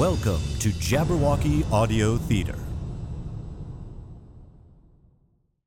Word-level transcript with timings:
Welcome 0.00 0.40
to 0.60 0.70
Jabberwocky 0.70 1.70
Audio 1.70 2.16
Theater. 2.16 2.58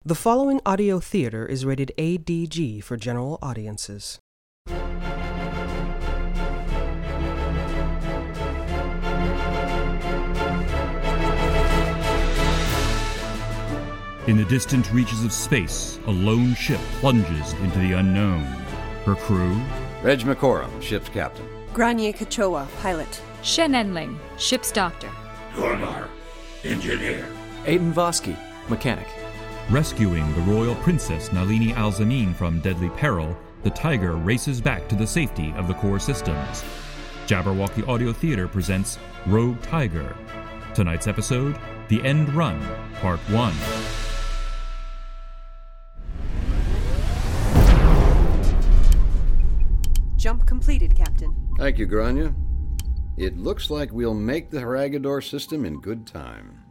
The 0.04 0.16
following 0.16 0.60
audio 0.66 1.00
theater 1.00 1.46
is 1.46 1.66
rated 1.66 1.92
ADG 2.00 2.84
for 2.84 2.98
general 2.98 3.38
audiences. 3.44 4.18
In 14.26 14.38
the 14.38 14.46
distant 14.50 14.92
reaches 14.92 15.24
of 15.24 15.32
space, 15.32 16.00
a 16.08 16.12
lone 16.12 16.56
ship 16.56 16.80
plunges 17.02 17.54
into 17.54 17.78
the 17.78 17.94
unknown. 17.94 18.46
Her 19.06 19.14
crew, 19.14 19.62
Reg 20.02 20.22
McCorum, 20.22 20.82
ship's 20.82 21.10
captain. 21.10 21.48
Grania 21.74 22.14
Kachowa, 22.14 22.68
pilot. 22.82 23.22
Shen 23.42 23.74
Enling, 23.74 24.18
ship's 24.38 24.72
doctor. 24.72 25.10
Tormar, 25.54 26.08
engineer. 26.64 27.28
Aiden 27.66 27.92
Vosky, 27.94 28.38
mechanic. 28.70 29.08
rescuing 29.70 30.32
the 30.36 30.42
royal 30.42 30.76
princess 30.76 31.32
Nalini 31.32 31.74
Alzanin 31.74 32.36
from 32.36 32.60
deadly 32.60 32.90
peril, 32.90 33.36
the 33.64 33.70
Tiger 33.70 34.16
races 34.16 34.62
back 34.62 34.88
to 34.90 34.96
the 34.96 35.08
safety 35.08 35.54
of 35.58 35.68
the 35.68 35.74
core 35.74 36.00
systems. 36.00 36.64
Jabberwocky 37.26 37.88
Audio 37.88 38.14
Theater 38.14 38.48
presents 38.48 39.00
Rogue 39.26 39.62
Tiger. 39.62 40.16
Tonight's 40.76 41.08
episode, 41.08 41.58
The 41.88 42.04
End 42.04 42.30
Run, 42.34 42.62
Part 43.02 43.20
1. 43.30 43.54
Jump 50.24 50.46
completed, 50.46 50.96
Captain. 50.96 51.36
Thank 51.58 51.78
you, 51.78 51.86
Grania. 51.86 52.34
It 53.18 53.38
looks 53.38 53.70
like 53.70 53.92
we'll 53.92 54.14
make 54.14 54.50
the 54.50 54.60
Haragador 54.60 55.22
system 55.22 55.66
in 55.66 55.82
good 55.82 56.08
time. 56.08 56.64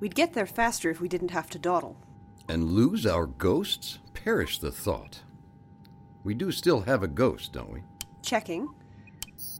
We'd 0.00 0.14
get 0.14 0.34
there 0.34 0.44
faster 0.44 0.90
if 0.90 1.00
we 1.00 1.08
didn't 1.08 1.30
have 1.30 1.48
to 1.48 1.58
dawdle. 1.58 1.96
And 2.46 2.72
lose 2.72 3.06
our 3.06 3.24
ghosts? 3.24 4.00
Perish 4.12 4.58
the 4.58 4.70
thought. 4.70 5.22
We 6.24 6.34
do 6.34 6.52
still 6.52 6.82
have 6.82 7.02
a 7.02 7.08
ghost, 7.08 7.54
don't 7.54 7.72
we? 7.72 7.84
Checking. 8.20 8.68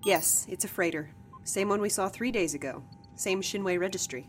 Yes, 0.04 0.44
it's 0.50 0.66
a 0.66 0.68
freighter. 0.68 1.08
Same 1.42 1.70
one 1.70 1.80
we 1.80 1.88
saw 1.88 2.10
three 2.10 2.30
days 2.30 2.52
ago. 2.52 2.82
Same 3.14 3.40
Shinway 3.40 3.80
registry. 3.80 4.28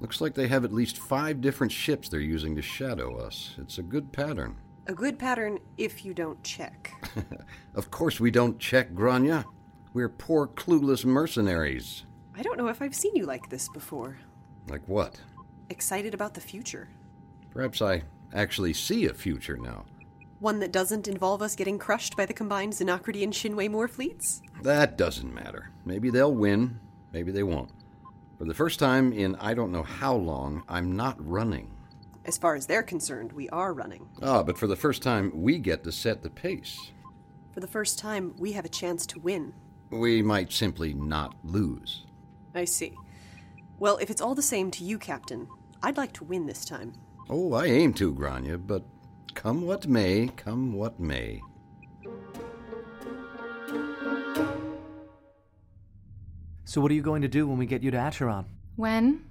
Looks 0.00 0.20
like 0.20 0.34
they 0.34 0.48
have 0.48 0.64
at 0.64 0.72
least 0.72 0.98
five 0.98 1.40
different 1.40 1.70
ships 1.70 2.08
they're 2.08 2.18
using 2.18 2.56
to 2.56 2.62
shadow 2.62 3.18
us. 3.18 3.54
It's 3.56 3.78
a 3.78 3.82
good 3.84 4.10
pattern. 4.10 4.56
A 4.88 4.94
good 4.94 5.18
pattern 5.18 5.58
if 5.76 6.04
you 6.04 6.14
don't 6.14 6.42
check. 6.42 6.94
Of 7.74 7.92
course, 7.92 8.18
we 8.18 8.32
don't 8.32 8.58
check, 8.58 8.92
Grania. 8.92 9.44
We're 9.94 10.08
poor, 10.08 10.48
clueless 10.48 11.04
mercenaries. 11.04 12.04
I 12.36 12.42
don't 12.42 12.58
know 12.58 12.66
if 12.66 12.82
I've 12.82 12.94
seen 12.94 13.14
you 13.14 13.24
like 13.24 13.48
this 13.50 13.68
before. 13.68 14.18
Like 14.68 14.82
what? 14.88 15.20
Excited 15.70 16.12
about 16.12 16.34
the 16.34 16.40
future. 16.40 16.88
Perhaps 17.50 17.80
I 17.80 18.02
actually 18.34 18.72
see 18.72 19.06
a 19.06 19.14
future 19.14 19.56
now. 19.56 19.84
One 20.40 20.58
that 20.58 20.72
doesn't 20.72 21.06
involve 21.06 21.40
us 21.40 21.54
getting 21.54 21.78
crushed 21.78 22.16
by 22.16 22.26
the 22.26 22.34
combined 22.34 22.72
Xenocrity 22.72 23.22
and 23.22 23.32
Shinway 23.32 23.70
Moor 23.70 23.86
fleets? 23.86 24.42
That 24.62 24.98
doesn't 24.98 25.32
matter. 25.32 25.70
Maybe 25.84 26.10
they'll 26.10 26.34
win, 26.34 26.80
maybe 27.12 27.30
they 27.30 27.44
won't. 27.44 27.70
For 28.38 28.44
the 28.44 28.54
first 28.54 28.80
time 28.80 29.12
in 29.12 29.36
I 29.36 29.54
don't 29.54 29.72
know 29.72 29.84
how 29.84 30.16
long, 30.16 30.64
I'm 30.68 30.96
not 30.96 31.16
running. 31.24 31.70
As 32.28 32.36
far 32.36 32.54
as 32.54 32.66
they're 32.66 32.82
concerned, 32.82 33.32
we 33.32 33.48
are 33.48 33.72
running. 33.72 34.06
Ah, 34.20 34.42
but 34.42 34.58
for 34.58 34.66
the 34.66 34.76
first 34.76 35.02
time, 35.02 35.32
we 35.34 35.58
get 35.58 35.82
to 35.84 35.90
set 35.90 36.22
the 36.22 36.28
pace. 36.28 36.92
For 37.54 37.60
the 37.60 37.66
first 37.66 37.98
time, 37.98 38.34
we 38.36 38.52
have 38.52 38.66
a 38.66 38.68
chance 38.68 39.06
to 39.06 39.18
win. 39.18 39.54
We 39.88 40.20
might 40.20 40.52
simply 40.52 40.92
not 40.92 41.34
lose. 41.42 42.04
I 42.54 42.66
see. 42.66 42.94
Well, 43.78 43.96
if 43.96 44.10
it's 44.10 44.20
all 44.20 44.34
the 44.34 44.42
same 44.42 44.70
to 44.72 44.84
you, 44.84 44.98
Captain, 44.98 45.48
I'd 45.82 45.96
like 45.96 46.12
to 46.14 46.24
win 46.24 46.44
this 46.44 46.66
time. 46.66 46.92
Oh, 47.30 47.54
I 47.54 47.64
aim 47.64 47.94
to, 47.94 48.12
Grania, 48.12 48.58
but 48.58 48.84
come 49.32 49.62
what 49.62 49.86
may, 49.88 50.28
come 50.36 50.74
what 50.74 51.00
may. 51.00 51.40
So, 56.66 56.82
what 56.82 56.90
are 56.90 56.94
you 56.94 57.00
going 57.00 57.22
to 57.22 57.28
do 57.28 57.48
when 57.48 57.56
we 57.56 57.64
get 57.64 57.82
you 57.82 57.90
to 57.90 57.96
Acheron? 57.96 58.44
When? 58.76 59.27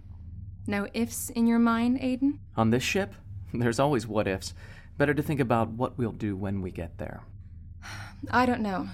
No 0.68 0.88
ifs 0.94 1.30
in 1.30 1.48
your 1.48 1.60
mind, 1.60 2.00
Aiden? 2.02 2.40
On 2.58 2.70
this 2.70 2.84
ship? 2.84 3.16
There's 3.54 3.80
always 3.80 4.06
what 4.06 4.28
ifs. 4.28 4.54
Better 4.98 5.14
to 5.14 5.24
think 5.24 5.40
about 5.40 5.70
what 5.70 5.98
we'll 5.98 6.12
do 6.12 6.36
when 6.36 6.62
we 6.62 6.72
get 6.72 6.98
there. 6.98 7.22
I 8.30 8.46
don't 8.46 8.62
know. 8.62 8.90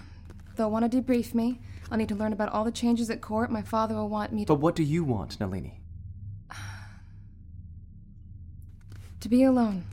They'll 0.56 0.70
want 0.70 0.90
to 0.92 1.02
debrief 1.02 1.34
me. 1.34 1.60
I'll 1.90 1.98
need 1.98 2.10
to 2.10 2.16
learn 2.16 2.34
about 2.34 2.50
all 2.50 2.64
the 2.64 2.72
changes 2.72 3.10
at 3.10 3.22
court. 3.22 3.52
My 3.52 3.64
father 3.64 3.96
will 3.96 4.10
want 4.10 4.32
me 4.32 4.46
to. 4.46 4.54
But 4.54 4.60
what 4.60 4.76
do 4.76 4.84
you 4.84 5.04
want, 5.04 5.40
Nalini? 5.40 5.80
to 9.20 9.30
be 9.30 9.44
alone. 9.44 9.86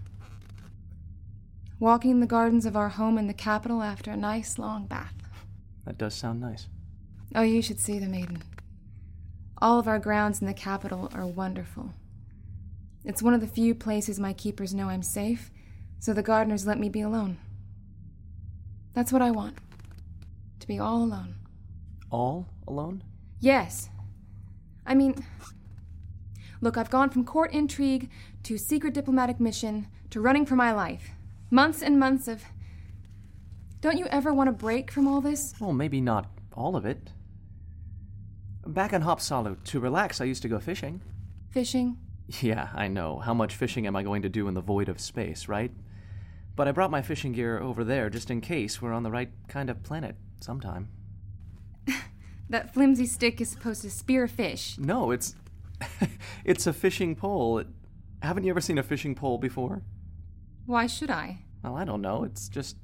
Walking 1.79 2.11
in 2.11 2.21
the 2.21 2.27
gardens 2.27 2.67
of 2.67 2.77
our 2.77 2.89
home 2.91 3.17
in 3.17 3.29
the 3.29 3.33
capital 3.33 3.81
after 3.81 4.11
a 4.11 4.17
nice 4.17 4.59
long 4.59 4.87
bath. 4.87 5.15
That 5.87 5.97
does 5.97 6.15
sound 6.15 6.41
nice. 6.41 6.67
Oh, 7.35 7.43
you 7.43 7.63
should 7.63 7.79
see 7.79 8.01
them, 8.01 8.13
Aiden. 8.13 8.43
All 9.63 9.79
of 9.79 9.87
our 9.87 9.99
grounds 9.99 10.41
in 10.41 10.47
the 10.47 10.55
capital 10.55 11.11
are 11.15 11.27
wonderful. 11.27 11.93
It's 13.05 13.23
one 13.23 13.35
of 13.35 13.43
the 13.43 13.47
few 13.47 13.75
places 13.75 14.19
my 14.19 14.33
keepers 14.33 14.75
know 14.75 14.89
I'm 14.89 15.03
safe, 15.03 15.51
so 15.99 16.15
the 16.15 16.23
gardeners 16.23 16.67
let 16.67 16.79
me 16.79 16.89
be 16.89 17.03
alone. 17.03 17.39
That's 18.95 19.13
what 19.13 19.23
I 19.23 19.31
want. 19.31 19.59
To 20.61 20.67
be 20.67 20.79
all 20.79 21.03
alone. 21.03 21.35
All 22.11 22.49
alone? 22.67 23.05
Yes. 23.39 23.91
I 24.87 24.95
mean, 24.95 25.25
look, 26.63 26.79
I've 26.79 26.91
gone 26.91 27.11
from 27.11 27.25
court 27.25 27.53
intrigue 27.53 28.11
to 28.45 28.57
secret 28.57 28.95
diplomatic 28.95 29.39
mission 29.41 29.89
to 30.09 30.21
running 30.21 30.47
for 30.47 30.57
my 30.57 30.73
life. 30.73 31.11
Months 31.51 31.83
and 31.83 32.01
months 32.01 32.29
of. 32.29 32.43
Don't 33.81 33.99
you 33.99 34.07
ever 34.07 34.33
want 34.33 34.49
a 34.49 34.53
break 34.53 34.91
from 34.91 35.07
all 35.07 35.21
this? 35.21 35.55
Well, 35.61 35.73
maybe 35.73 36.01
not 36.01 36.27
all 36.55 36.77
of 36.77 36.85
it. 36.87 37.13
Back 38.67 38.93
on 38.93 39.03
Hopsalo, 39.03 39.63
to 39.65 39.81
relax, 39.81 40.21
I 40.21 40.25
used 40.25 40.43
to 40.43 40.49
go 40.49 40.59
fishing. 40.59 41.01
Fishing? 41.51 41.97
Yeah, 42.41 42.69
I 42.75 42.89
know. 42.89 43.19
How 43.19 43.35
much 43.35 43.57
fishing 43.57 43.87
am 43.87 43.97
I 43.97 44.03
going 44.03 44.23
to 44.23 44.29
do 44.29 44.47
in 44.49 44.55
the 44.55 44.61
void 44.61 44.89
of 44.89 45.01
space, 45.01 45.49
right? 45.49 45.73
But 46.55 46.69
I 46.69 46.73
brought 46.73 46.91
my 46.91 47.03
fishing 47.03 47.33
gear 47.33 47.59
over 47.59 47.85
there 47.85 48.11
just 48.11 48.31
in 48.31 48.41
case 48.41 48.81
we're 48.81 48.93
on 48.93 49.03
the 49.03 49.11
right 49.11 49.31
kind 49.49 49.71
of 49.71 49.83
planet 49.83 50.17
sometime. 50.41 50.89
That 52.51 52.75
flimsy 52.75 53.07
stick 53.07 53.41
is 53.41 53.49
supposed 53.49 53.83
to 53.83 53.91
spear 53.91 54.25
a 54.25 54.29
fish. 54.29 54.77
No, 54.77 55.13
it's 55.13 55.37
it's 56.45 56.67
a 56.67 56.73
fishing 56.73 57.15
pole. 57.15 57.63
Haven't 58.23 58.43
you 58.43 58.51
ever 58.51 58.61
seen 58.61 58.77
a 58.77 58.83
fishing 58.83 59.15
pole 59.15 59.39
before? 59.39 59.83
Why 60.67 60.89
should 60.89 61.11
I? 61.11 61.45
Well, 61.63 61.77
I 61.77 61.85
don't 61.85 62.03
know. 62.03 62.25
It's 62.25 62.49
just 62.49 62.77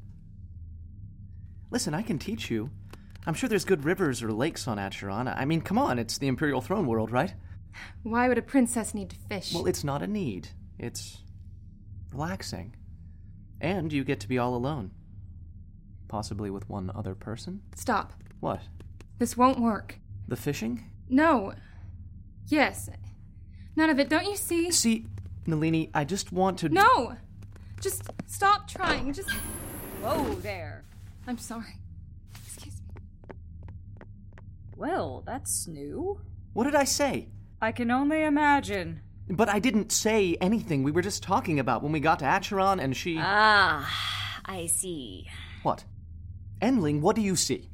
Listen, 1.70 1.94
I 1.94 2.03
can 2.03 2.19
teach 2.19 2.48
you. 2.48 2.70
I'm 3.26 3.34
sure 3.34 3.48
there's 3.48 3.64
good 3.64 3.84
rivers 3.84 4.22
or 4.22 4.32
lakes 4.32 4.69
on 4.69 4.78
Acheron. 4.78 5.26
I 5.26 5.44
mean, 5.44 5.60
come 5.60 5.78
on, 5.78 5.98
it's 5.98 6.19
the 6.19 6.28
Imperial 6.28 6.60
Throne 6.60 6.87
world, 6.87 7.10
right? 7.10 7.34
Why 8.03 8.28
would 8.28 8.38
a 8.38 8.42
princess 8.42 8.94
need 8.94 9.10
to 9.10 9.16
fish? 9.28 9.53
Well, 9.53 9.66
it's 9.66 9.82
not 9.84 10.03
a 10.03 10.06
need. 10.06 10.48
It's 10.78 11.19
relaxing. 12.12 12.76
And 13.60 13.92
you 13.92 14.04
get 14.04 14.20
to 14.20 14.28
be 14.28 14.38
all 14.38 14.54
alone. 14.54 14.92
Possibly 16.09 16.50
with 16.50 16.69
one 16.69 16.91
other 16.94 17.15
person? 17.15 17.62
Stop. 17.75 18.12
What? 18.41 18.62
This 19.19 19.36
won't 19.36 19.60
work. 19.60 19.98
The 20.28 20.36
fishing? 20.36 20.84
No. 21.09 21.53
Yes. 22.47 22.88
None 23.75 23.91
of 23.91 23.98
it. 23.98 24.09
Don't 24.09 24.26
you 24.26 24.36
see? 24.36 24.70
See, 24.70 25.06
Nalini, 25.47 25.91
I 25.94 26.04
just 26.04 26.32
want 26.32 26.59
to. 26.59 26.69
No! 26.69 27.16
Just 27.81 28.04
stop 28.26 28.69
trying. 28.69 29.12
Just. 29.12 29.31
Whoa 30.00 30.34
there. 30.36 30.84
I'm 31.26 31.38
sorry. 31.38 31.76
Excuse 34.76 34.87
me. 34.88 34.92
Well, 34.92 35.22
that's 35.26 35.66
new. 35.66 36.21
What 36.53 36.65
did 36.65 36.74
I 36.74 36.84
say? 36.84 37.28
I 37.60 37.72
can 37.72 37.91
only 37.91 38.22
imagine. 38.24 39.00
But 39.28 39.48
I 39.48 39.59
didn't 39.59 39.91
say 39.92 40.36
anything. 40.41 40.83
We 40.83 40.92
were 40.92 41.03
just 41.03 41.22
talking 41.22 41.59
about 41.59 41.83
when 41.83 41.92
we 41.92 42.00
got 42.00 42.18
to 42.21 42.24
Acheron 42.27 42.78
and 42.80 42.97
she. 42.97 43.16
Ah, 43.18 44.41
I 44.45 44.66
see. 44.66 45.27
what? 45.62 45.84
Enling, 46.62 47.00
what 47.00 47.16
do 47.16 47.22
you 47.22 47.36
see? 47.36 47.68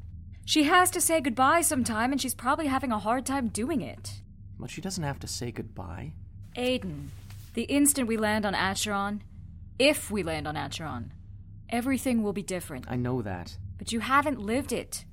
She 0.44 0.64
has 0.64 0.90
to 0.92 1.00
say 1.00 1.20
goodbye 1.20 1.60
sometime, 1.60 2.10
and 2.10 2.20
she's 2.20 2.34
probably 2.34 2.66
having 2.66 2.90
a 2.90 2.98
hard 2.98 3.24
time 3.26 3.48
doing 3.48 3.80
it. 3.80 4.22
But 4.58 4.70
she 4.70 4.80
doesn't 4.80 5.04
have 5.04 5.20
to 5.20 5.28
say 5.28 5.52
goodbye. 5.52 6.14
Aiden, 6.56 7.08
the 7.54 7.62
instant 7.64 8.08
we 8.08 8.16
land 8.16 8.44
on 8.44 8.54
Acheron, 8.54 9.22
if 9.78 10.10
we 10.10 10.22
land 10.22 10.48
on 10.48 10.56
Acheron, 10.56 11.12
everything 11.68 12.22
will 12.22 12.32
be 12.32 12.42
different. 12.42 12.86
I 12.88 12.96
know 12.96 13.22
that. 13.22 13.56
But 13.78 13.92
you 13.92 14.00
haven't 14.00 14.40
lived 14.40 14.72
it. 14.72 15.04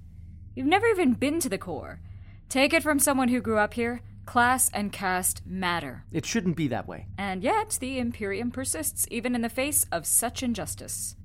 You've 0.60 0.68
never 0.68 0.88
even 0.88 1.14
been 1.14 1.40
to 1.40 1.48
the 1.48 1.58
core. 1.58 2.02
Take 2.50 2.74
it 2.74 2.84
from 2.84 3.00
someone 3.00 3.30
who 3.30 3.40
grew 3.40 3.58
up 3.58 3.76
here 3.76 4.02
class 4.26 4.70
and 4.74 4.92
caste 4.92 5.42
matter. 5.46 6.04
It 6.12 6.26
shouldn't 6.26 6.58
be 6.58 6.68
that 6.68 6.86
way. 6.86 7.08
And 7.18 7.42
yet, 7.42 7.78
the 7.80 7.98
Imperium 7.98 8.52
persists 8.52 9.08
even 9.10 9.36
in 9.36 9.42
the 9.42 9.48
face 9.48 9.86
of 9.90 10.06
such 10.06 10.44
injustice. 10.44 11.16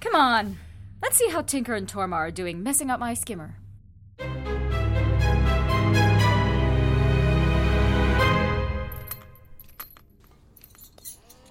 Come 0.00 0.14
on, 0.14 0.58
let's 1.00 1.16
see 1.16 1.30
how 1.30 1.40
Tinker 1.40 1.72
and 1.72 1.88
Tormar 1.88 2.28
are 2.28 2.30
doing 2.30 2.62
messing 2.62 2.90
up 2.90 3.00
my 3.00 3.14
skimmer. 3.14 3.56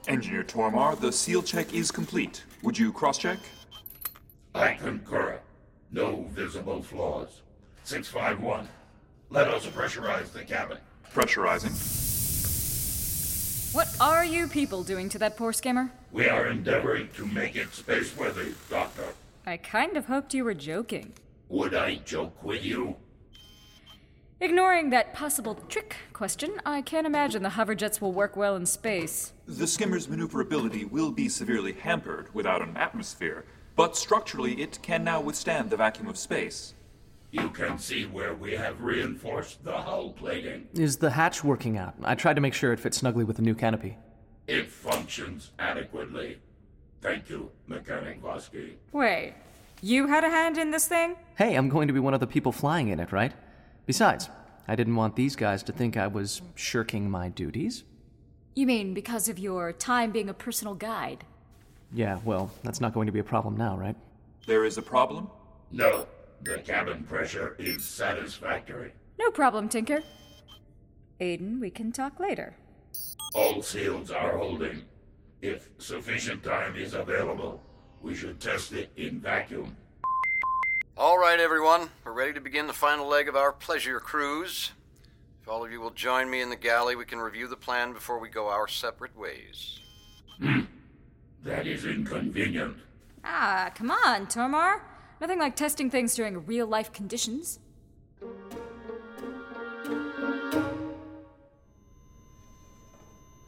Engineer 0.07 0.43
Tormar, 0.43 0.99
the 0.99 1.11
seal 1.11 1.41
check 1.41 1.73
is 1.73 1.89
complete. 1.89 2.43
Would 2.61 2.77
you 2.77 2.93
cross 2.93 3.17
check? 3.17 3.39
I 4.53 4.75
concur. 4.75 5.39
No 5.93 6.25
visible 6.31 6.81
flaws. 6.81 7.41
651. 7.83 8.67
Let 9.29 9.47
us 9.47 9.67
pressurize 9.67 10.33
the 10.33 10.43
cabin. 10.43 10.79
Pressurizing. 11.13 11.71
What 13.75 13.95
are 14.01 14.25
you 14.25 14.47
people 14.47 14.83
doing 14.83 15.07
to 15.09 15.19
that 15.19 15.37
poor 15.37 15.53
skimmer? 15.53 15.91
We 16.11 16.27
are 16.27 16.47
endeavoring 16.47 17.09
to 17.15 17.27
make 17.27 17.55
it 17.55 17.71
space-worthy, 17.75 18.53
Doctor. 18.71 19.05
I 19.45 19.57
kind 19.57 19.95
of 19.95 20.05
hoped 20.05 20.33
you 20.33 20.43
were 20.43 20.55
joking. 20.55 21.13
Would 21.49 21.75
I 21.75 21.97
joke 21.97 22.43
with 22.43 22.65
you? 22.65 22.95
Ignoring 24.39 24.89
that 24.89 25.13
possible 25.13 25.55
trick 25.69 25.97
question, 26.11 26.59
I 26.65 26.81
can't 26.81 27.05
imagine 27.05 27.43
the 27.43 27.49
hoverjets 27.49 28.01
will 28.01 28.13
work 28.13 28.35
well 28.35 28.55
in 28.55 28.65
space. 28.65 29.31
The 29.47 29.67
skimmer's 29.67 30.09
maneuverability 30.09 30.85
will 30.85 31.11
be 31.11 31.29
severely 31.29 31.73
hampered 31.73 32.33
without 32.33 32.63
an 32.63 32.75
atmosphere, 32.77 33.45
but 33.75 33.97
structurally 33.97 34.61
it 34.61 34.79
can 34.81 35.03
now 35.03 35.21
withstand 35.21 35.69
the 35.69 35.77
vacuum 35.77 36.07
of 36.07 36.17
space. 36.17 36.73
You 37.31 37.49
can 37.49 37.79
see 37.79 38.05
where 38.05 38.35
we 38.35 38.51
have 38.53 38.81
reinforced 38.81 39.63
the 39.63 39.71
hull 39.71 40.11
plating. 40.11 40.67
Is 40.73 40.97
the 40.97 41.09
hatch 41.09 41.43
working 41.43 41.77
out? 41.77 41.95
I 42.03 42.13
tried 42.13 42.35
to 42.35 42.41
make 42.41 42.53
sure 42.53 42.71
it 42.71 42.79
fits 42.79 42.97
snugly 42.97 43.23
with 43.23 43.37
the 43.37 43.41
new 43.41 43.55
canopy. 43.55 43.97
It 44.45 44.69
functions 44.69 45.51
adequately. 45.57 46.37
Thank 47.01 47.29
you, 47.29 47.49
Mechanic 47.67 48.21
Vosky. 48.21 48.73
Wait, 48.91 49.33
you 49.81 50.07
had 50.07 50.23
a 50.23 50.29
hand 50.29 50.57
in 50.57 50.71
this 50.71 50.87
thing? 50.87 51.15
Hey, 51.35 51.55
I'm 51.55 51.69
going 51.69 51.87
to 51.87 51.93
be 51.93 51.99
one 51.99 52.13
of 52.13 52.19
the 52.19 52.27
people 52.27 52.51
flying 52.51 52.89
in 52.89 52.99
it, 52.99 53.11
right? 53.11 53.33
Besides, 53.85 54.29
I 54.67 54.75
didn't 54.75 54.95
want 54.95 55.15
these 55.15 55.35
guys 55.35 55.63
to 55.63 55.71
think 55.71 55.97
I 55.97 56.07
was 56.07 56.41
shirking 56.55 57.09
my 57.09 57.29
duties. 57.29 57.83
You 58.55 58.67
mean 58.67 58.93
because 58.93 59.27
of 59.27 59.39
your 59.39 59.73
time 59.73 60.11
being 60.11 60.29
a 60.29 60.33
personal 60.33 60.75
guide? 60.75 61.25
Yeah, 61.93 62.19
well, 62.25 62.51
that's 62.63 62.81
not 62.81 62.93
going 62.93 63.05
to 63.05 63.11
be 63.11 63.19
a 63.19 63.23
problem 63.23 63.55
now, 63.55 63.77
right? 63.77 63.95
There 64.47 64.65
is 64.65 64.77
a 64.77 64.81
problem? 64.81 65.29
No, 65.71 66.07
the 66.41 66.57
cabin 66.59 67.03
pressure 67.03 67.55
is 67.59 67.85
satisfactory. 67.85 68.91
No 69.19 69.29
problem, 69.29 69.69
Tinker. 69.69 70.01
Aiden, 71.21 71.59
we 71.59 71.69
can 71.69 71.91
talk 71.91 72.19
later. 72.19 72.55
All 73.35 73.61
seals 73.61 74.11
are 74.11 74.37
holding. 74.37 74.83
If 75.41 75.69
sufficient 75.77 76.43
time 76.43 76.75
is 76.75 76.93
available, 76.93 77.61
we 78.01 78.15
should 78.15 78.39
test 78.39 78.73
it 78.73 78.91
in 78.97 79.19
vacuum. 79.19 79.77
All 80.97 81.17
right, 81.17 81.39
everyone. 81.39 81.89
We're 82.03 82.13
ready 82.13 82.33
to 82.33 82.41
begin 82.41 82.67
the 82.67 82.73
final 82.73 83.07
leg 83.07 83.27
of 83.27 83.35
our 83.35 83.51
pleasure 83.51 83.99
cruise. 83.99 84.71
If 85.41 85.47
all 85.47 85.65
of 85.65 85.71
you 85.71 85.81
will 85.81 85.91
join 85.91 86.29
me 86.29 86.41
in 86.41 86.49
the 86.49 86.55
galley, 86.55 86.95
we 86.95 87.05
can 87.05 87.19
review 87.19 87.47
the 87.47 87.55
plan 87.55 87.93
before 87.93 88.19
we 88.19 88.29
go 88.29 88.47
our 88.47 88.67
separate 88.67 89.17
ways. 89.17 89.79
Hmm. 90.39 90.61
That 91.43 91.67
is 91.67 91.85
inconvenient. 91.85 92.77
Ah, 93.23 93.71
come 93.75 93.91
on, 93.91 94.27
Tormar. 94.27 94.81
Nothing 95.19 95.39
like 95.39 95.55
testing 95.55 95.89
things 95.89 96.15
during 96.15 96.45
real 96.45 96.67
life 96.67 96.91
conditions. 96.91 97.59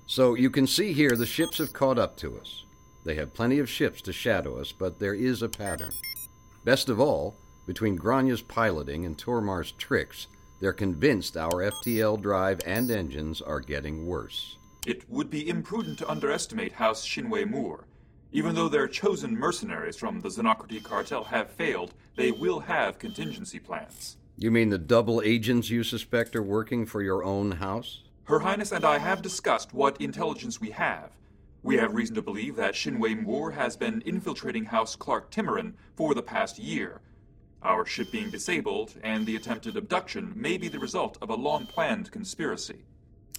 So 0.08 0.36
you 0.36 0.50
can 0.50 0.68
see 0.68 0.94
here 0.94 1.16
the 1.16 1.26
ships 1.26 1.58
have 1.58 1.74
caught 1.74 1.98
up 1.98 2.16
to 2.18 2.38
us. 2.40 2.64
They 3.06 3.16
have 3.16 3.34
plenty 3.34 3.60
of 3.60 3.70
ships 3.70 4.02
to 4.04 4.14
shadow 4.14 4.60
us, 4.60 4.72
but 4.72 5.00
there 5.00 5.14
is 5.14 5.42
a 5.42 5.50
pattern. 5.50 5.92
Best 6.64 6.90
of 6.90 7.00
all, 7.00 7.36
between 7.66 7.96
Grania's 7.96 8.42
piloting 8.42 9.06
and 9.06 9.18
Tormar's 9.18 9.72
tricks, 9.74 10.28
they're 10.60 10.74
convinced 10.74 11.36
our 11.38 11.70
FTL 11.72 12.22
drive 12.22 12.62
and 12.66 12.90
engines 12.90 13.42
are 13.42 13.60
getting 13.60 14.06
worse. 14.06 14.58
It 14.86 15.10
would 15.10 15.32
be 15.32 15.50
imprudent 15.50 15.98
to 16.00 16.10
underestimate 16.10 16.74
House 16.74 17.08
Shinwei 17.08 17.50
Moore. 17.50 17.88
Even 18.32 18.54
though 18.54 18.70
their 18.70 18.88
chosen 18.88 19.36
mercenaries 19.36 19.98
from 19.98 20.22
the 20.22 20.30
Xenocrity 20.30 20.84
cartel 20.84 21.24
have 21.24 21.50
failed, 21.50 21.96
they 22.16 22.32
will 22.32 22.60
have 22.60 23.00
contingency 23.00 23.58
plans. 23.58 24.18
You 24.38 24.52
mean 24.52 24.70
the 24.70 24.78
double 24.78 25.24
agents 25.24 25.72
you 25.72 25.84
suspect 25.84 26.36
are 26.36 26.44
working 26.44 26.86
for 26.86 27.02
your 27.02 27.24
own 27.24 27.54
house? 27.54 28.04
Her 28.26 28.40
Highness 28.40 28.72
and 28.72 28.86
I 28.86 29.00
have 29.00 29.24
discussed 29.24 29.74
what 29.74 30.00
intelligence 30.00 30.62
we 30.62 30.70
have. 30.72 31.12
We 31.64 31.78
have 31.78 31.96
reason 31.96 32.14
to 32.16 32.22
believe 32.22 32.56
that 32.58 32.76
Shinwei 32.76 33.20
Moore 33.20 33.52
has 33.52 33.76
been 33.76 34.04
infiltrating 34.06 34.66
House 34.66 34.96
Clark 34.96 35.32
Timorin 35.32 35.74
for 35.96 36.14
the 36.14 36.22
past 36.22 36.60
year. 36.60 37.02
Our 37.64 37.88
ship 37.88 38.12
being 38.12 38.30
disabled 38.30 38.94
and 39.02 39.26
the 39.26 39.36
attempted 39.36 39.78
abduction 39.78 40.32
may 40.36 40.58
be 40.58 40.68
the 40.68 40.78
result 40.78 41.18
of 41.24 41.32
a 41.32 41.36
long 41.36 41.66
planned 41.66 42.12
conspiracy. 42.12 42.84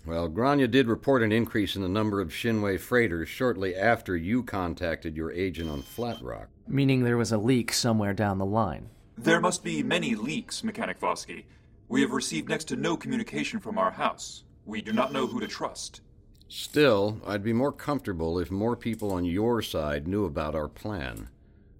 Well, 0.06 0.28
Grania 0.28 0.68
did 0.68 0.86
report 0.86 1.24
an 1.24 1.32
increase 1.32 1.74
in 1.74 1.82
the 1.82 1.88
number 1.88 2.20
of 2.20 2.28
Shinway 2.28 2.78
freighters 2.78 3.28
shortly 3.28 3.74
after 3.74 4.16
you 4.16 4.44
contacted 4.44 5.16
your 5.16 5.32
agent 5.32 5.68
on 5.68 5.82
Flat 5.82 6.22
Rock. 6.22 6.48
Meaning 6.68 7.02
there 7.02 7.16
was 7.16 7.32
a 7.32 7.38
leak 7.38 7.72
somewhere 7.72 8.14
down 8.14 8.38
the 8.38 8.46
line. 8.46 8.90
There 9.18 9.40
must 9.40 9.64
be 9.64 9.82
many 9.82 10.14
leaks, 10.14 10.62
Mechanic 10.62 11.00
Vosky. 11.00 11.46
We 11.88 12.02
have 12.02 12.12
received 12.12 12.48
next 12.48 12.66
to 12.66 12.76
no 12.76 12.96
communication 12.96 13.58
from 13.58 13.78
our 13.78 13.90
house. 13.90 14.44
We 14.64 14.80
do 14.80 14.92
not 14.92 15.12
know 15.12 15.26
who 15.26 15.40
to 15.40 15.48
trust. 15.48 16.02
Still, 16.46 17.20
I'd 17.26 17.42
be 17.42 17.52
more 17.52 17.72
comfortable 17.72 18.38
if 18.38 18.48
more 18.48 18.76
people 18.76 19.12
on 19.12 19.24
your 19.24 19.60
side 19.60 20.06
knew 20.06 20.24
about 20.24 20.54
our 20.54 20.68
plan. 20.68 21.30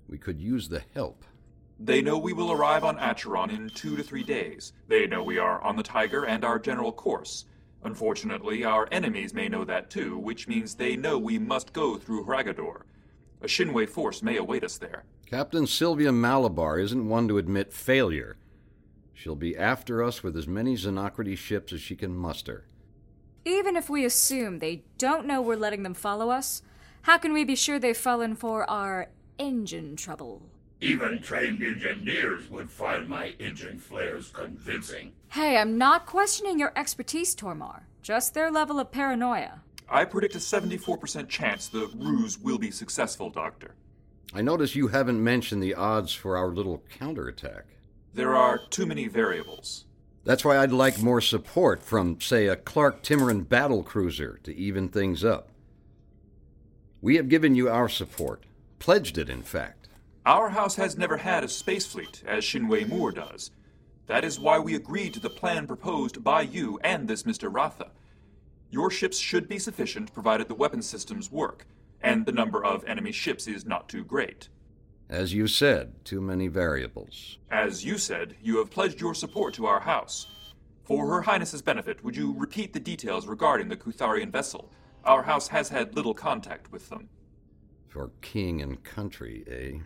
We 0.08 0.19
could 0.19 0.40
use 0.40 0.69
the 0.69 0.82
help. 0.94 1.25
They 1.78 2.02
know 2.02 2.19
we 2.19 2.32
will 2.32 2.50
arrive 2.50 2.82
on 2.82 2.99
Acheron 2.99 3.50
in 3.50 3.69
two 3.69 3.96
to 3.96 4.02
three 4.02 4.25
days. 4.25 4.73
They 4.88 5.06
know 5.06 5.23
we 5.23 5.38
are 5.38 5.62
on 5.62 5.76
the 5.76 5.82
Tiger 5.84 6.25
and 6.25 6.44
our 6.44 6.58
general 6.58 6.90
course. 6.90 7.44
Unfortunately, 7.87 8.65
our 8.65 8.88
enemies 8.91 9.33
may 9.33 9.49
know 9.49 9.65
that 9.65 9.91
too, 9.91 10.19
which 10.19 10.49
means 10.49 10.75
they 10.75 10.97
know 10.97 11.17
we 11.17 11.38
must 11.38 11.73
go 11.73 11.97
through 11.97 12.25
Hragador. 12.25 12.83
A 13.43 13.47
Shinwei 13.47 13.88
force 13.88 14.25
may 14.25 14.38
await 14.38 14.65
us 14.65 14.77
there. 14.77 15.05
Captain 15.25 15.69
Sylvia 15.69 16.11
Malabar 16.11 16.81
isn't 16.81 17.09
one 17.09 17.29
to 17.29 17.38
admit 17.38 17.73
failure. 17.73 18.38
She'll 19.15 19.37
be 19.37 19.56
after 19.56 20.03
us 20.03 20.25
with 20.25 20.37
as 20.37 20.49
many 20.49 20.75
Xenocrity 20.75 21.38
ships 21.38 21.73
as 21.73 21.81
she 21.81 21.94
can 21.94 22.12
muster. 22.12 22.67
Even 23.44 23.77
if 23.77 23.88
we 23.88 24.05
assume 24.05 24.59
they 24.59 24.83
don't 24.99 25.25
know 25.25 25.41
we're 25.41 25.55
letting 25.55 25.85
them 25.85 25.94
follow 25.94 26.31
us, 26.31 26.62
how 27.03 27.19
can 27.19 27.33
we 27.33 27.44
be 27.44 27.55
sure 27.55 27.79
they've 27.79 27.97
fallen 27.97 28.35
for 28.35 28.69
our 28.69 29.11
engine 29.38 29.94
trouble? 29.94 30.43
Even 30.81 31.23
trained 31.23 31.62
engineers 31.62 32.50
would 32.50 32.70
find 32.70 33.08
my 33.08 33.34
engine 33.38 33.78
flares 33.78 34.28
convincing. 34.28 35.12
Hey, 35.28 35.56
I'm 35.56 35.78
not 35.78 36.04
questioning 36.04 36.59
your 36.59 36.73
expertise, 36.76 37.35
Tormar. 37.35 37.83
Just 38.02 38.35
their 38.35 38.50
level 38.50 38.78
of 38.78 38.92
paranoia. 38.92 39.62
I 39.88 40.04
predict 40.04 40.35
a 40.35 40.38
74% 40.38 41.28
chance 41.28 41.68
the 41.68 41.90
ruse 41.97 42.38
will 42.38 42.59
be 42.59 42.71
successful, 42.71 43.30
Doctor. 43.30 43.75
I 44.35 44.42
notice 44.42 44.75
you 44.76 44.88
haven't 44.88 45.23
mentioned 45.23 45.62
the 45.62 45.75
odds 45.75 46.12
for 46.12 46.37
our 46.37 46.49
little 46.49 46.83
counterattack. 46.99 47.64
There 48.12 48.35
are 48.35 48.59
too 48.59 48.85
many 48.85 49.09
variables. 49.09 49.85
That's 50.25 50.45
why 50.45 50.59
I'd 50.59 50.73
like 50.73 51.00
more 51.00 51.21
support 51.21 51.83
from, 51.83 52.21
say, 52.21 52.49
a 52.49 52.56
Clark 52.56 53.02
Timorin 53.02 53.49
battle 53.49 53.83
cruiser 53.83 54.40
to 54.42 54.54
even 54.54 54.88
things 54.88 55.25
up. 55.25 55.50
We 57.00 57.16
have 57.16 57.28
given 57.28 57.54
you 57.54 57.71
our 57.71 57.88
support, 57.88 58.45
pledged 58.78 59.16
it, 59.18 59.30
in 59.30 59.42
fact. 59.42 59.86
Our 60.26 60.49
house 60.49 60.75
has 60.75 60.99
never 60.99 61.16
had 61.16 61.45
a 61.45 61.49
space 61.49 61.87
fleet, 61.87 62.25
as 62.26 62.42
Shinwei 62.42 62.88
Moore 62.88 63.12
does. 63.12 63.52
That 64.06 64.25
is 64.25 64.40
why 64.40 64.59
we 64.59 64.75
agreed 64.75 65.14
to 65.14 65.21
the 65.21 65.30
plan 65.30 65.68
proposed 65.68 66.25
by 66.25 66.42
you 66.42 66.80
and 66.83 67.06
this 67.06 67.23
Mr. 67.23 67.49
Ratha. 67.52 67.92
Your 68.68 68.90
ships 68.90 69.18
should 69.18 69.49
be 69.49 69.61
sufficient 69.61 70.12
provided 70.12 70.49
the 70.49 70.56
weapon 70.56 70.83
systems 70.83 71.30
work, 71.30 71.64
and 72.00 72.26
the 72.26 72.33
number 72.33 72.64
of 72.64 72.85
enemy 72.87 73.12
ships 73.12 73.47
is 73.47 73.64
not 73.66 73.88
too 73.88 74.02
great. 74.02 74.49
As 75.09 75.33
you 75.33 75.47
said, 75.47 76.04
too 76.04 76.21
many 76.21 76.49
variables. 76.49 77.38
As 77.49 77.85
you 77.85 77.97
said, 77.97 78.35
you 78.42 78.59
have 78.59 78.68
pledged 78.68 79.00
your 79.00 79.14
support 79.14 79.54
to 79.54 79.66
our 79.66 79.78
house. 79.78 80.26
For 80.83 81.06
Her 81.06 81.23
Highness's 81.23 81.62
benefit, 81.62 82.02
would 82.02 82.16
you 82.16 82.35
repeat 82.37 82.73
the 82.73 82.80
details 82.80 83.28
regarding 83.28 83.68
the 83.68 83.76
Kutharian 83.76 84.33
vessel? 84.33 84.73
Our 85.04 85.23
house 85.23 85.47
has 85.47 85.68
had 85.68 85.95
little 85.95 86.14
contact 86.14 86.73
with 86.73 86.88
them. 86.88 87.09
For 87.87 88.11
king 88.23 88.61
and 88.61 88.83
country, 88.83 89.45
eh? 89.47 89.85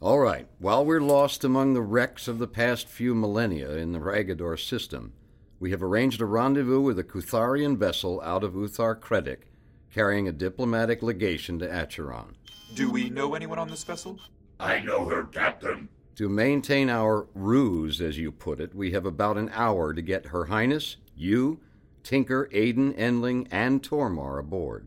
All 0.00 0.20
right, 0.20 0.46
while 0.60 0.84
we're 0.84 1.00
lost 1.00 1.42
among 1.42 1.74
the 1.74 1.82
wrecks 1.82 2.28
of 2.28 2.38
the 2.38 2.46
past 2.46 2.86
few 2.86 3.16
millennia 3.16 3.72
in 3.72 3.90
the 3.90 3.98
Ragador 3.98 4.56
system, 4.56 5.12
we 5.58 5.72
have 5.72 5.82
arranged 5.82 6.20
a 6.20 6.24
rendezvous 6.24 6.80
with 6.80 7.00
a 7.00 7.04
Kutharian 7.04 7.76
vessel 7.76 8.20
out 8.20 8.44
of 8.44 8.52
Uthar 8.52 8.94
Kredek, 8.94 9.48
carrying 9.92 10.28
a 10.28 10.32
diplomatic 10.32 11.02
legation 11.02 11.58
to 11.58 11.68
Acheron. 11.68 12.36
Do 12.76 12.92
we 12.92 13.10
know 13.10 13.34
anyone 13.34 13.58
on 13.58 13.68
this 13.68 13.82
vessel? 13.82 14.20
I 14.60 14.78
know 14.78 15.08
her 15.08 15.24
captain. 15.24 15.88
To 16.14 16.28
maintain 16.28 16.88
our 16.90 17.26
ruse, 17.34 18.00
as 18.00 18.18
you 18.18 18.30
put 18.30 18.60
it, 18.60 18.76
we 18.76 18.92
have 18.92 19.04
about 19.04 19.36
an 19.36 19.50
hour 19.52 19.92
to 19.92 20.00
get 20.00 20.26
Her 20.26 20.44
Highness, 20.44 20.96
you, 21.16 21.58
Tinker, 22.04 22.48
Aiden, 22.52 22.96
Enling, 22.96 23.48
and 23.50 23.82
Tormar 23.82 24.38
aboard. 24.38 24.86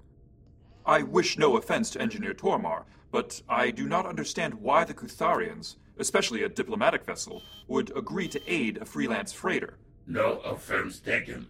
I 0.86 1.03
wish 1.03 1.38
no 1.38 1.58
offense 1.58 1.89
to 1.91 2.01
Engineer 2.01 2.34
Tormar, 2.34 2.86
but 3.12 3.41
I 3.50 3.72
do 3.72 3.88
not 3.88 4.06
understand 4.06 4.53
why 4.56 4.86
the 4.86 4.94
Kutharians, 4.94 5.75
especially 6.00 6.44
a 6.44 6.50
diplomatic 6.50 7.06
vessel, 7.06 7.44
would 7.68 7.96
agree 7.96 8.27
to 8.30 8.41
aid 8.51 8.77
a 8.77 8.86
freelance 8.86 9.34
freighter. 9.34 9.77
No 10.08 10.39
offense 10.39 11.00
taken. 11.00 11.48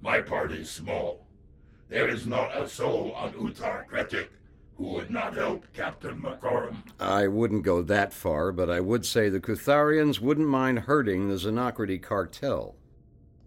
My 0.00 0.20
part 0.20 0.52
is 0.52 0.70
small. 0.70 1.26
There 1.88 2.08
is 2.08 2.26
not 2.26 2.56
a 2.56 2.68
soul 2.68 3.12
on 3.14 3.32
Utar 3.34 3.86
Kretik 3.86 4.28
who 4.76 4.84
would 4.94 5.10
not 5.10 5.34
help 5.34 5.64
Captain 5.74 6.20
McCorum. 6.20 6.76
I 7.00 7.26
wouldn't 7.26 7.64
go 7.64 7.82
that 7.82 8.12
far, 8.12 8.52
but 8.52 8.70
I 8.70 8.80
would 8.80 9.04
say 9.04 9.28
the 9.28 9.40
Kutharians 9.40 10.20
wouldn't 10.20 10.48
mind 10.48 10.80
hurting 10.80 11.28
the 11.28 11.34
Xenocrity 11.34 12.00
cartel. 12.00 12.76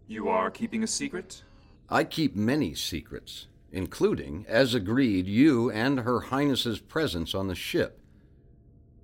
You 0.07 0.27
are 0.27 0.51
keeping 0.51 0.83
a 0.83 0.87
secret? 0.87 1.43
I 1.89 2.03
keep 2.03 2.35
many 2.35 2.73
secrets, 2.75 3.47
including, 3.71 4.45
as 4.47 4.73
agreed, 4.73 5.27
you 5.27 5.71
and 5.71 6.01
Her 6.01 6.21
Highness's 6.21 6.79
presence 6.79 7.33
on 7.33 7.47
the 7.47 7.55
ship. 7.55 7.99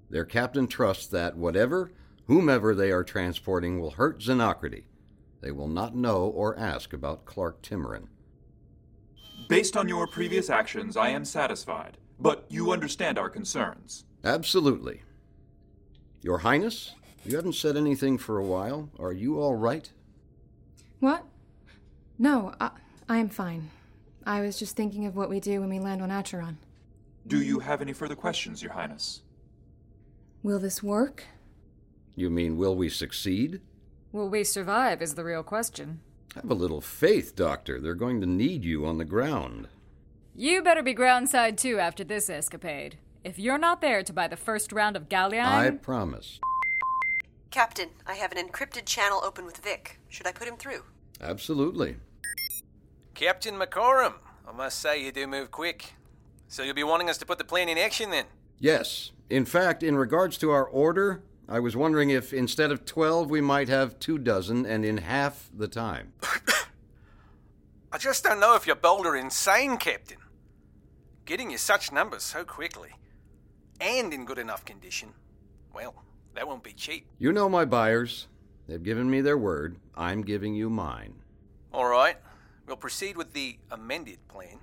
Their 0.09 0.25
captain 0.25 0.67
trusts 0.67 1.07
that 1.07 1.37
whatever, 1.37 1.91
whomever 2.25 2.75
they 2.75 2.91
are 2.91 3.03
transporting 3.03 3.79
will 3.79 3.91
hurt 3.91 4.19
Xenocrity. 4.19 4.83
They 5.41 5.51
will 5.51 5.67
not 5.67 5.95
know 5.95 6.25
or 6.25 6.57
ask 6.57 6.93
about 6.93 7.25
Clark 7.25 7.61
Timorin. 7.61 8.07
Based 9.47 9.77
on 9.77 9.87
your 9.87 10.07
previous 10.07 10.49
actions, 10.49 10.97
I 10.97 11.09
am 11.09 11.23
satisfied. 11.23 11.97
But 12.19 12.45
you 12.49 12.71
understand 12.71 13.17
our 13.17 13.29
concerns. 13.29 14.05
Absolutely. 14.23 15.03
Your 16.21 16.39
Highness, 16.39 16.95
you 17.23 17.35
haven't 17.35 17.55
said 17.55 17.77
anything 17.77 18.17
for 18.17 18.37
a 18.39 18.45
while. 18.45 18.89
Are 18.99 19.13
you 19.13 19.39
all 19.39 19.55
right? 19.55 19.89
What? 20.99 21.23
No, 22.17 22.53
I, 22.59 22.71
I 23.07 23.17
am 23.17 23.29
fine. 23.29 23.69
I 24.27 24.41
was 24.41 24.59
just 24.59 24.75
thinking 24.75 25.05
of 25.05 25.15
what 25.15 25.29
we 25.29 25.39
do 25.39 25.61
when 25.61 25.69
we 25.69 25.79
land 25.79 26.01
on 26.01 26.11
Acheron. 26.11 26.57
Do 27.25 27.41
you 27.41 27.59
have 27.59 27.81
any 27.81 27.93
further 27.93 28.15
questions, 28.15 28.61
Your 28.61 28.73
Highness? 28.73 29.21
Will 30.43 30.59
this 30.59 30.83
work? 30.83 31.23
You 32.13 32.29
mean, 32.29 32.57
will 32.57 32.75
we 32.75 32.89
succeed? 32.89 33.61
Will 34.11 34.29
we 34.29 34.43
survive 34.43 35.01
is 35.01 35.13
the 35.13 35.23
real 35.23 35.43
question. 35.43 36.01
Have 36.35 36.51
a 36.51 36.55
little 36.55 36.81
faith, 36.81 37.37
Doctor. 37.37 37.79
They're 37.79 37.95
going 37.95 38.19
to 38.19 38.27
need 38.27 38.65
you 38.65 38.85
on 38.85 38.97
the 38.97 39.05
ground. 39.05 39.69
You 40.35 40.61
better 40.61 40.83
be 40.83 40.93
groundside 40.93 41.55
too 41.55 41.79
after 41.79 42.03
this 42.03 42.29
escapade. 42.29 42.97
If 43.23 43.39
you're 43.39 43.57
not 43.57 43.79
there 43.79 44.03
to 44.03 44.11
buy 44.11 44.27
the 44.27 44.35
first 44.35 44.73
round 44.73 44.97
of 44.97 45.07
galleon. 45.07 45.45
I 45.45 45.69
promise. 45.71 46.41
Captain, 47.49 47.89
I 48.05 48.15
have 48.15 48.33
an 48.33 48.45
encrypted 48.45 48.85
channel 48.85 49.21
open 49.23 49.45
with 49.45 49.57
Vic. 49.59 50.01
Should 50.09 50.27
I 50.27 50.33
put 50.33 50.49
him 50.49 50.57
through? 50.57 50.83
Absolutely. 51.21 51.95
Captain 53.17 53.57
McCorum, 53.57 54.13
I 54.47 54.51
must 54.51 54.77
say 54.77 55.03
you 55.03 55.11
do 55.11 55.25
move 55.25 55.49
quick. 55.49 55.95
So 56.47 56.61
you'll 56.61 56.75
be 56.75 56.83
wanting 56.83 57.09
us 57.09 57.17
to 57.17 57.25
put 57.25 57.39
the 57.39 57.43
plan 57.43 57.67
in 57.67 57.75
action 57.75 58.11
then? 58.11 58.25
Yes. 58.59 59.11
In 59.27 59.43
fact, 59.43 59.81
in 59.81 59.97
regards 59.97 60.37
to 60.37 60.51
our 60.51 60.65
order, 60.65 61.23
I 61.49 61.59
was 61.59 61.75
wondering 61.75 62.11
if 62.11 62.31
instead 62.31 62.71
of 62.71 62.85
12, 62.85 63.27
we 63.31 63.41
might 63.41 63.69
have 63.69 63.97
two 63.97 64.19
dozen 64.19 64.67
and 64.67 64.85
in 64.85 64.97
half 64.97 65.49
the 65.51 65.67
time. 65.67 66.13
I 67.91 67.97
just 67.97 68.23
don't 68.23 68.39
know 68.39 68.53
if 68.53 68.67
you're 68.67 68.75
bold 68.75 69.07
or 69.07 69.15
insane, 69.15 69.77
Captain. 69.77 70.19
Getting 71.25 71.49
you 71.49 71.57
such 71.57 71.91
numbers 71.91 72.21
so 72.21 72.43
quickly, 72.43 72.91
and 73.81 74.13
in 74.13 74.25
good 74.25 74.37
enough 74.37 74.63
condition, 74.63 75.09
well, 75.73 76.03
that 76.35 76.47
won't 76.47 76.63
be 76.63 76.71
cheap. 76.71 77.07
You 77.17 77.31
know 77.33 77.49
my 77.49 77.65
buyers. 77.65 78.27
They've 78.67 78.83
given 78.83 79.09
me 79.09 79.21
their 79.21 79.39
word. 79.39 79.77
I'm 79.95 80.21
giving 80.21 80.53
you 80.53 80.69
mine. 80.69 81.15
All 81.73 81.87
right, 81.87 82.17
we'll 82.67 82.77
proceed 82.77 83.17
with 83.17 83.33
the 83.33 83.57
amended 83.71 84.19
plan. 84.27 84.59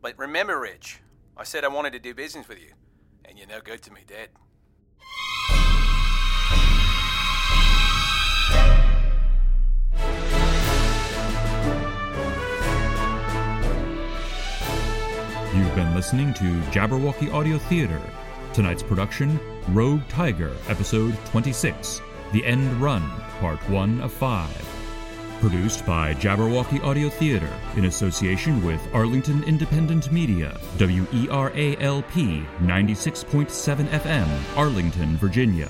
But 0.00 0.18
remember, 0.18 0.58
Rich, 0.58 1.00
I 1.36 1.44
said 1.44 1.64
I 1.64 1.68
wanted 1.68 1.92
to 1.92 1.98
do 1.98 2.14
business 2.14 2.48
with 2.48 2.58
you, 2.58 2.72
and 3.24 3.38
you're 3.38 3.46
no 3.46 3.60
good 3.60 3.82
to 3.82 3.92
me, 3.92 4.00
Dad. 4.06 4.30
You've 15.54 15.74
been 15.76 15.94
listening 15.94 16.34
to 16.34 16.44
Jabberwocky 16.72 17.32
Audio 17.32 17.58
Theater. 17.58 18.00
Tonight's 18.52 18.82
production 18.82 19.38
Rogue 19.68 20.02
Tiger, 20.08 20.52
Episode 20.68 21.16
26 21.26 22.02
The 22.32 22.44
End 22.44 22.70
Run, 22.82 23.08
Part 23.40 23.58
1 23.70 24.00
of 24.00 24.12
5. 24.12 24.73
Produced 25.40 25.84
by 25.84 26.14
Jabberwocky 26.14 26.82
Audio 26.82 27.10
Theater 27.10 27.50
in 27.76 27.84
association 27.84 28.64
with 28.64 28.80
Arlington 28.94 29.44
Independent 29.44 30.10
Media, 30.10 30.58
WERALP 30.78 32.46
96.7 32.62 33.86
FM, 33.88 34.56
Arlington, 34.56 35.16
Virginia. 35.18 35.68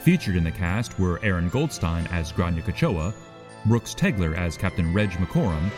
Featured 0.00 0.34
in 0.34 0.42
the 0.42 0.50
cast 0.50 0.98
were 0.98 1.20
Aaron 1.22 1.48
Goldstein 1.48 2.08
as 2.08 2.32
Grania 2.32 2.62
Kachoa, 2.62 3.14
Brooks 3.66 3.94
Tegler 3.94 4.36
as 4.36 4.56
Captain 4.56 4.92
Reg 4.92 5.10
McCorum, 5.12 5.70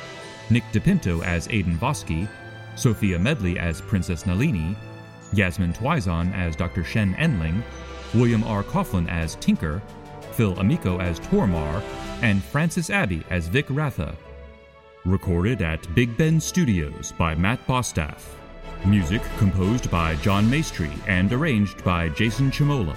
Nick 0.48 0.64
DePinto 0.72 1.22
as 1.24 1.46
Aidan 1.48 1.76
Vosky, 1.76 2.26
Sophia 2.74 3.18
Medley 3.18 3.58
as 3.58 3.82
Princess 3.82 4.24
Nalini, 4.24 4.74
Yasmin 5.34 5.74
Twizon 5.74 6.32
as 6.34 6.56
Dr. 6.56 6.82
Shen 6.84 7.14
Enling, 7.16 7.62
William 8.14 8.42
R. 8.44 8.62
Coughlin 8.62 9.08
as 9.10 9.34
Tinker, 9.36 9.82
Phil 10.34 10.58
Amico 10.58 10.98
as 11.00 11.20
Tormar, 11.20 11.82
and 12.22 12.42
Francis 12.42 12.90
Abbey 12.90 13.24
as 13.30 13.48
Vic 13.48 13.66
Ratha. 13.70 14.16
Recorded 15.04 15.62
at 15.62 15.94
Big 15.94 16.16
Ben 16.16 16.40
Studios 16.40 17.12
by 17.18 17.34
Matt 17.34 17.64
Bostaff. 17.66 18.22
Music 18.86 19.22
composed 19.38 19.90
by 19.90 20.14
John 20.16 20.46
Maestri 20.46 20.90
and 21.06 21.32
arranged 21.32 21.82
by 21.84 22.08
Jason 22.10 22.50
Chimola. 22.50 22.96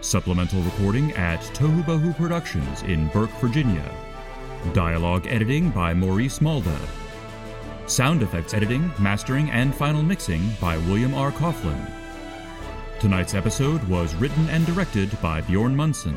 Supplemental 0.00 0.60
recording 0.62 1.12
at 1.12 1.40
Tohu 1.54 1.82
Bohu 1.84 2.16
Productions 2.16 2.82
in 2.82 3.08
Burke, 3.08 3.30
Virginia. 3.40 3.90
Dialogue 4.72 5.26
editing 5.26 5.70
by 5.70 5.94
Maurice 5.94 6.40
Malda. 6.40 6.78
Sound 7.86 8.22
effects 8.22 8.54
editing, 8.54 8.90
mastering, 8.98 9.50
and 9.50 9.74
final 9.74 10.02
mixing 10.02 10.50
by 10.60 10.76
William 10.78 11.14
R. 11.14 11.32
Coughlin. 11.32 11.90
Tonight's 13.00 13.34
episode 13.34 13.82
was 13.84 14.14
written 14.16 14.48
and 14.50 14.66
directed 14.66 15.10
by 15.22 15.40
Bjorn 15.40 15.74
Munson. 15.74 16.16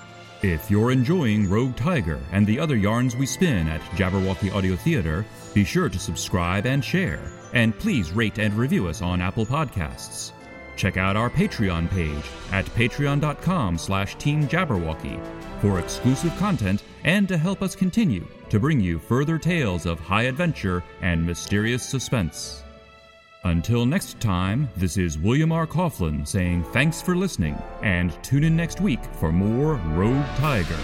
If 0.43 0.71
you're 0.71 0.91
enjoying 0.91 1.47
Rogue 1.47 1.75
Tiger 1.75 2.19
and 2.31 2.47
the 2.47 2.59
other 2.59 2.75
yarns 2.75 3.15
we 3.15 3.27
spin 3.27 3.67
at 3.67 3.81
Jabberwocky 3.91 4.51
Audio 4.51 4.75
Theater, 4.75 5.23
be 5.53 5.63
sure 5.63 5.87
to 5.87 5.99
subscribe 5.99 6.65
and 6.65 6.83
share, 6.83 7.31
and 7.53 7.77
please 7.77 8.11
rate 8.11 8.39
and 8.39 8.51
review 8.55 8.87
us 8.87 9.03
on 9.03 9.21
Apple 9.21 9.45
Podcasts. 9.45 10.31
Check 10.77 10.97
out 10.97 11.15
our 11.15 11.29
Patreon 11.29 11.91
page 11.91 12.23
at 12.51 12.65
patreon.com 12.65 13.77
slash 13.77 14.17
teamjabberwocky 14.17 15.19
for 15.61 15.77
exclusive 15.77 16.35
content 16.37 16.81
and 17.03 17.27
to 17.27 17.37
help 17.37 17.61
us 17.61 17.75
continue 17.75 18.25
to 18.49 18.59
bring 18.59 18.79
you 18.79 18.97
further 18.97 19.37
tales 19.37 19.85
of 19.85 19.99
high 19.99 20.23
adventure 20.23 20.83
and 21.03 21.23
mysterious 21.23 21.87
suspense. 21.87 22.60
Until 23.43 23.87
next 23.87 24.19
time, 24.19 24.69
this 24.77 24.97
is 24.97 25.17
William 25.17 25.51
R. 25.51 25.65
Coughlin 25.65 26.27
saying 26.27 26.63
thanks 26.65 27.01
for 27.01 27.15
listening 27.15 27.57
and 27.81 28.11
tune 28.23 28.43
in 28.43 28.55
next 28.55 28.81
week 28.81 29.03
for 29.19 29.31
more 29.31 29.75
Rogue 29.95 30.23
Tiger. 30.35 30.77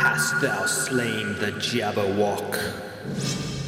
Hast 0.00 0.40
thou 0.40 0.64
slain 0.64 1.34
the 1.34 1.52
Jabberwock? 1.60 3.61